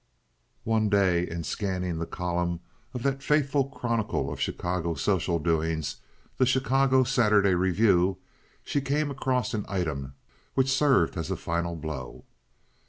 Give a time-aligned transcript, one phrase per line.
[0.63, 2.61] One day, in scanning the columns
[2.95, 5.97] of that faithful chronicle of Chicago social doings,
[6.37, 8.17] the Chicago Saturday Review,
[8.63, 10.15] she came across an item
[10.55, 12.25] which served as a final blow.